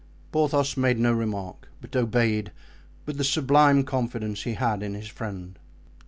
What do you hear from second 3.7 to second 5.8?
confidence he had in his friend.